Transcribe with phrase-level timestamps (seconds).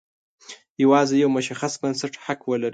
[0.83, 2.69] یوازې یو مشخص بنسټ حق ولري.